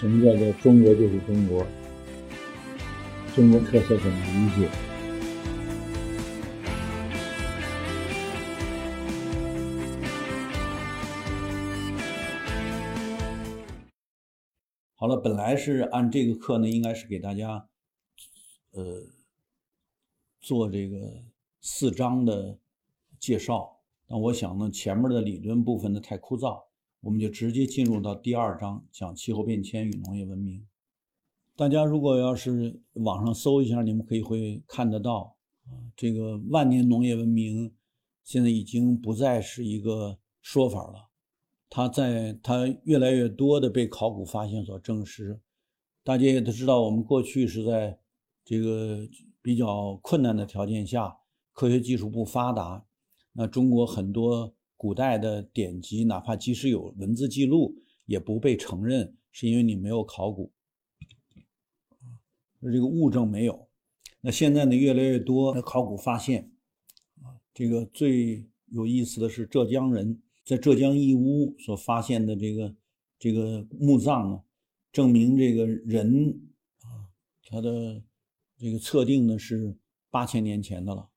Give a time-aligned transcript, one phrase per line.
[0.00, 1.62] 什么叫做中国就是中国？
[3.36, 4.70] 中国特色怎么理解？
[14.94, 17.68] 好了，本来是按这个课呢，应该是给大家，
[18.70, 19.02] 呃，
[20.40, 20.96] 做这个
[21.60, 22.58] 四章的
[23.18, 23.80] 介绍。
[24.08, 26.69] 但我想呢，前面的理论部分呢太枯燥，
[27.02, 30.66] 我们就直接进入到第二章，讲气候变迁与农业文明。
[31.56, 37.72] 大家如果要是网上搜一下，你们可以会看得到啊，这个万年农业文明
[38.22, 41.08] 现在已经不再是一个说法了，
[41.70, 45.40] 它在它越来越多的被考古发现所证实。
[46.02, 47.98] 大家也都知道，我们过去是在
[48.44, 49.08] 这个
[49.40, 51.16] 比较困难的条件下，
[51.52, 52.84] 科学技术不发达。
[53.32, 57.76] 那中国很多古代的典籍，哪怕即使有文字记录，
[58.06, 60.50] 也不被承认，是因为你没有考古，
[62.62, 63.68] 这个物证没有。
[64.22, 66.50] 那现在呢，越来越多的考古发现，
[67.20, 72.74] 啊，这个最有意思的是浙江人在浙江义乌所发现的这个
[73.18, 74.42] 这个墓葬呢，
[74.90, 76.40] 证明这个人
[76.80, 77.12] 啊，
[77.50, 78.02] 他的
[78.56, 79.76] 这个测定呢是
[80.08, 81.10] 八千年前的了。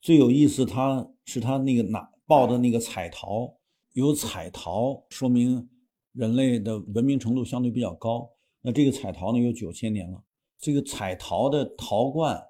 [0.00, 3.56] 最有意思，他是他那个拿抱的那个彩陶，
[3.92, 5.68] 有彩陶说明
[6.12, 8.30] 人类的文明程度相对比较高。
[8.60, 10.22] 那这个彩陶呢，有九千年了。
[10.58, 12.42] 这个彩陶的陶罐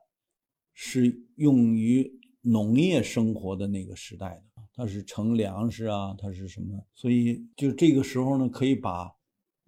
[0.73, 6.87] 是用于农业生活的那个时代的，它是盛粮食啊，它是什么？
[6.95, 9.17] 所以就这个时候呢，可以把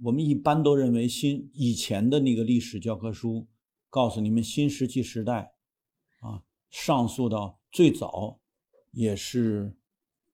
[0.05, 3.49] 我们一般都认为新以前的那个历史教科书
[3.91, 5.53] 告诉你们新石器时代
[6.21, 7.59] 啊，上溯到。
[7.73, 8.39] 最早
[8.93, 9.77] 也是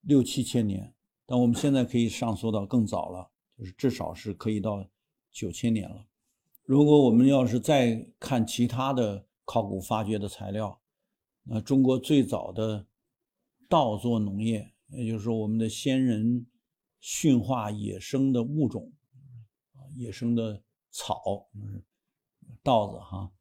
[0.02, 0.94] 六七千年，
[1.26, 4.88] 但我们现在可以上溯到更早了，就是至少是可以到
[5.30, 6.06] 九千年了。
[6.64, 10.80] 如果我们要是再看其他的考古发掘的材料，
[11.44, 12.86] 那中国最早的
[13.68, 16.46] 稻作农业，也就是说我们的先人
[17.00, 18.92] 驯化野生的物种，
[19.96, 21.48] 野生的草，
[22.62, 23.32] 稻子哈，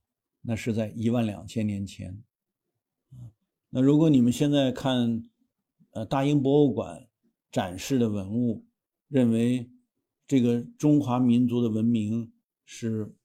[0.42, 2.24] 那是在一万两千年前。
[3.70, 5.30] 那如果你们现在看，
[5.92, 7.08] 呃，大英博物馆
[7.52, 8.66] 展示的文物，
[9.08, 9.70] 认为
[10.26, 12.32] 这个中华民族的文明
[12.66, 13.16] 是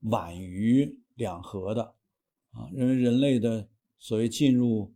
[0.00, 1.94] 晚于两河的，
[2.52, 3.68] 啊，认为人类的
[3.98, 4.94] 所谓进入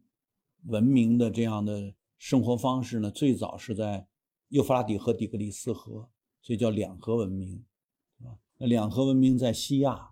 [0.64, 4.06] 文明的这样的生活方式呢，最早是在
[4.48, 6.08] 幼发拉底河、底格里斯河，
[6.42, 7.64] 所以叫两河文明，
[8.24, 10.10] 啊，那两河文明在西亚，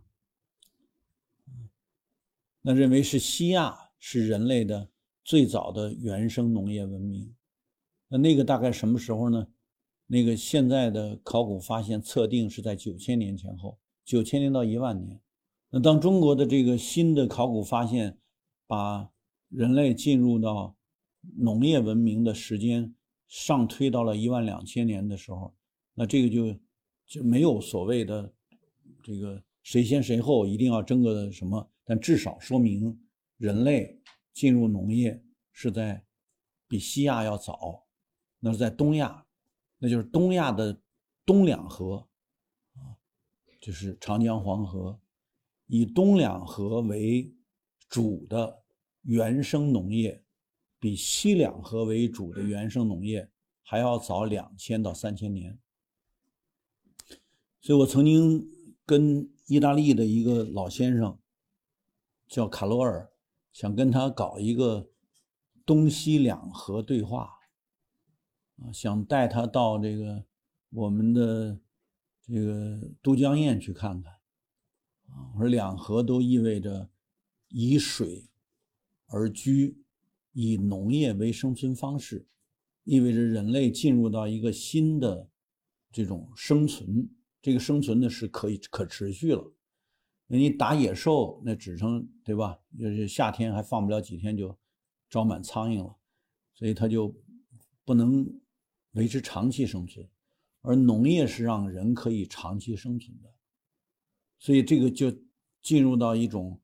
[2.63, 3.83] 那认为是西亚。
[4.07, 4.91] 是人类的
[5.25, 7.35] 最早的原生农业文明，
[8.09, 9.47] 那那个大概什么时候呢？
[10.07, 15.19] 那个现在的考古发现测定是在九千年前后，九千年到一万年。
[15.71, 18.19] 那当中国的这个新的考古发现
[18.67, 19.11] 把
[19.49, 20.77] 人类进入到
[21.39, 22.95] 农业文明的时间
[23.27, 25.55] 上推到了一万两千年的时候，
[25.95, 26.55] 那这个就
[27.07, 28.31] 就没有所谓的
[29.03, 33.01] 这个谁先谁后，一定要争个什么，但至少说明。
[33.39, 34.01] 人类
[34.35, 36.05] 进入农业是在
[36.67, 37.87] 比西亚要早，
[38.41, 39.25] 那是在东亚，
[39.79, 40.77] 那就是东亚的
[41.25, 42.09] 东两河
[42.75, 42.99] 啊，
[43.61, 45.01] 就是长江、黄河，
[45.69, 47.33] 以东两河为
[47.89, 48.65] 主的
[49.03, 50.25] 原生农业，
[50.81, 53.31] 比西两河为主的原生农业
[53.63, 55.57] 还要早两千到三千年。
[57.61, 58.45] 所以我曾经
[58.85, 61.17] 跟意大利的一个老先生
[62.27, 63.09] 叫卡罗尔。
[63.55, 64.91] 想跟他搞一个
[65.65, 67.31] 东西两河对话，
[68.57, 70.25] 啊，想带他到这个
[70.71, 71.61] 我们的
[72.27, 74.13] 这个都江堰去看看，
[75.07, 76.91] 啊，我说两河都意味着
[77.49, 78.29] 以水
[79.07, 79.79] 而居，
[80.33, 82.27] 以农业为生存方式，
[82.83, 85.29] 意味着人类进入到一个新的
[85.93, 87.09] 这种生存，
[87.41, 89.53] 这个生存呢是可以可持续了。
[90.27, 92.59] 你打野兽，那只成对吧？
[92.79, 94.57] 就是夏天还放不了几天，就
[95.11, 95.97] 招满苍蝇了，
[96.55, 97.15] 所以它就
[97.85, 98.27] 不能
[98.93, 100.09] 维持长期生存。
[100.63, 103.35] 而农业是让人可以长期生存的，
[104.39, 105.15] 所以这个就
[105.61, 106.59] 进入到一种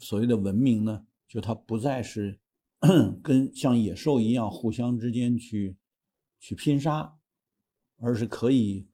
[0.00, 2.40] 所谓的文明呢，就它不再是
[3.22, 5.76] 跟像野兽一样互相之间去
[6.40, 7.16] 去拼杀，
[7.98, 8.88] 而是可以。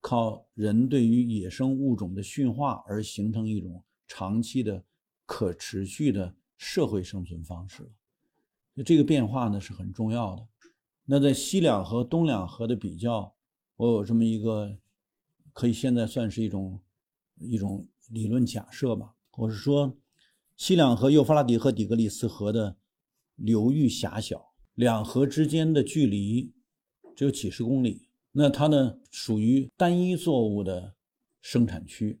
[0.00, 4.84] 靠人对于野生物种的驯化而形成一种长期的
[5.26, 7.90] 可持续的社会生存方式，
[8.74, 10.46] 那这个变化呢是很重要的。
[11.04, 13.34] 那在西两河、东两河的比较，
[13.76, 14.78] 我有这么一个
[15.52, 16.80] 可以现在算是一种
[17.38, 19.14] 一种理论假设吧。
[19.36, 19.96] 我是说，
[20.56, 22.76] 西两河、幼发拉底河、底格里斯河的
[23.36, 26.52] 流域狭小，两河之间的距离
[27.14, 28.07] 只有几十公里，
[28.40, 30.94] 那它呢属于单一作物的
[31.40, 32.20] 生产区，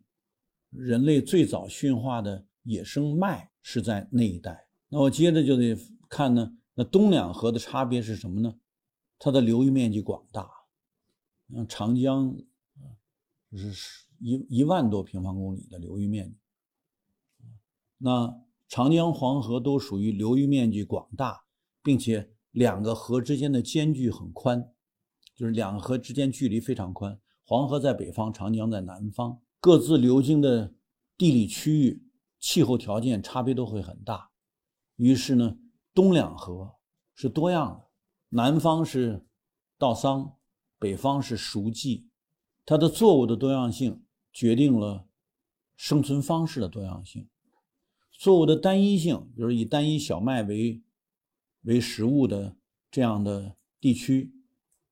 [0.70, 4.66] 人类最早驯化的野生麦是在那一带。
[4.88, 5.78] 那我接着就得
[6.08, 8.52] 看呢，那东两河的差别是什么呢？
[9.16, 10.50] 它的流域面积广大，
[11.54, 12.36] 嗯长江，
[13.52, 13.72] 是
[14.18, 16.36] 一一万多平方公里的流域面积。
[17.98, 21.44] 那长江、黄河都属于流域面积广大，
[21.80, 24.68] 并且两个河之间的间距很宽，
[25.38, 27.16] 就是两河之间距离非常宽。
[27.44, 30.74] 黄河在北方，长江在南方，各自流经的
[31.16, 32.02] 地理区域、
[32.40, 34.30] 气候条件差别都会很大。
[34.96, 35.56] 于是呢，
[35.94, 36.74] 东两河
[37.14, 37.88] 是多样的。
[38.30, 39.24] 南方是
[39.78, 40.34] 稻桑，
[40.76, 42.08] 北方是熟稷，
[42.66, 44.02] 它的作物的多样性
[44.32, 45.06] 决定了
[45.76, 47.28] 生存方式的多样性。
[48.10, 50.82] 作物的单一性，比如以单一小麦为
[51.62, 52.56] 为食物的
[52.90, 54.34] 这样的地区，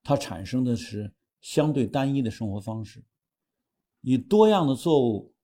[0.07, 3.01] 它产生的是相对单一的生活方式；
[4.03, 5.35] 以多样的作物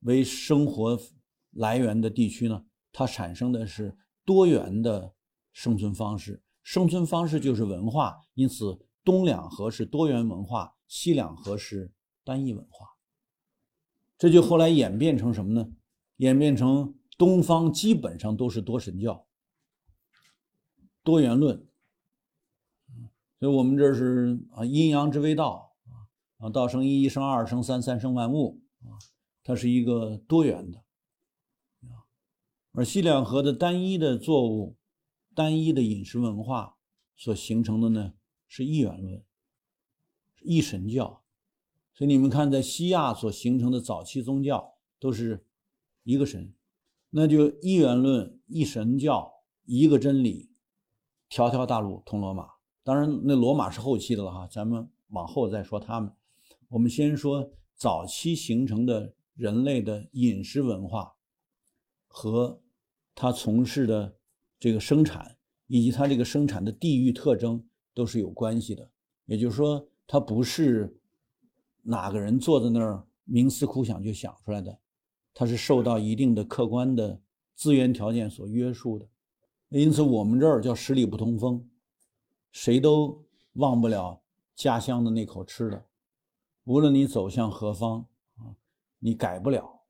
[0.00, 0.98] 为生活
[1.52, 5.14] 来源的地区呢，它产生的是多元的
[5.52, 6.42] 生存方式。
[6.64, 11.92] 生存方式就是文化，因此东两河是多元文化，西两河是
[12.24, 12.88] 单一文化。
[14.18, 15.70] 这就后来演变成什么呢？
[16.16, 19.28] 演变成东方基本上都是多神教、
[21.04, 21.64] 多元论。
[23.38, 25.74] 所以我们这是啊阴阳之谓道
[26.38, 28.96] 啊，道生一，一生二，生三，三生万物啊，
[29.42, 30.82] 它是一个多元的。
[32.72, 34.76] 而西两河的单一的作物。
[35.34, 36.78] 单一的饮食文化
[37.14, 38.14] 所形成的呢
[38.48, 39.22] 是一元论、
[40.42, 41.22] 一神教，
[41.94, 45.46] 所以你们看，在西亚所形成的早期宗教都是
[46.02, 46.52] 一个神，
[47.10, 49.32] 那就一元论、一神教、
[49.64, 50.50] 一个真理，
[51.28, 52.57] 条条大路通罗马。
[52.88, 56.10] 当然，那罗马是后期的了哈，咱们往后再说他们。
[56.70, 61.12] 我们先说早期形成的人类的饮食文化
[62.06, 62.58] 和
[63.14, 64.14] 他从事的。
[64.60, 65.36] 这个生产
[65.68, 67.64] 以及他这个生产的地域特征
[67.94, 68.90] 都是有关系的，
[69.26, 70.98] 也就是说，他不是
[71.82, 74.76] 哪个人坐在那儿冥思苦想就想出来的，
[75.32, 77.20] 他是受到一定的客观的
[77.54, 79.06] 资源条件所约束的。
[79.68, 81.64] 因此，我们这儿叫十里不通风，
[82.60, 84.20] 谁都忘不了
[84.56, 85.86] 家乡的那口吃的，
[86.64, 88.04] 无论你走向何方
[88.36, 88.56] 啊，
[88.98, 89.82] 你改不了，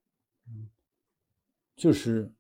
[1.75, 2.33] 就是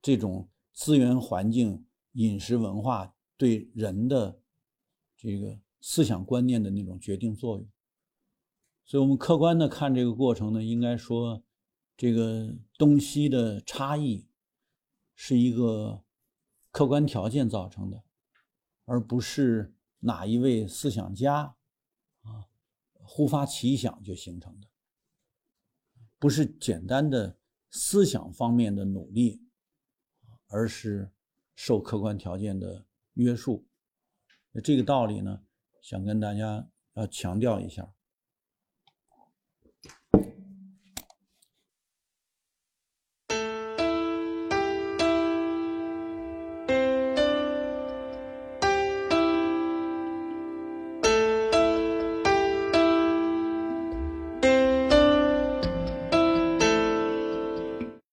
[0.00, 0.48] 这种。
[0.72, 4.40] 资源环境、饮食文化对人的
[5.14, 7.68] 这个思想观念的那种决定作用，
[8.86, 11.42] 所以我们客观的看这个过程呢，应该说，
[11.98, 14.24] 这个东西的差异
[15.14, 16.02] 是一个
[16.70, 18.02] 客观条件造成的，
[18.90, 21.54] 而不是哪一位思想家
[22.22, 22.48] 啊
[22.92, 24.66] 忽发奇想就形成的，
[26.18, 27.38] 不是简单的
[27.70, 29.40] 思想方面的努力。
[30.52, 31.08] 而是
[31.54, 33.64] 受客观条件的约束，
[34.64, 35.44] 这个道理呢，
[35.80, 37.88] 想跟大家要强调一下。